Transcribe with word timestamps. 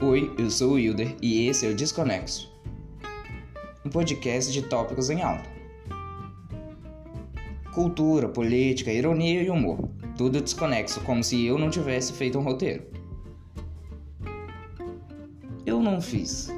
Oi, 0.00 0.32
eu 0.38 0.48
sou 0.48 0.70
o 0.70 0.74
Wilder 0.74 1.16
e 1.20 1.48
esse 1.48 1.66
é 1.66 1.70
o 1.70 1.74
Desconexo, 1.74 2.48
um 3.84 3.90
podcast 3.90 4.52
de 4.52 4.62
tópicos 4.62 5.10
em 5.10 5.22
alta. 5.22 5.50
Cultura, 7.74 8.28
política, 8.28 8.92
ironia 8.92 9.42
e 9.42 9.50
humor, 9.50 9.88
tudo 10.16 10.40
desconexo, 10.40 11.00
como 11.00 11.24
se 11.24 11.44
eu 11.44 11.58
não 11.58 11.68
tivesse 11.68 12.12
feito 12.12 12.38
um 12.38 12.42
roteiro. 12.42 12.84
Eu 15.66 15.82
não 15.82 16.00
fiz. 16.00 16.48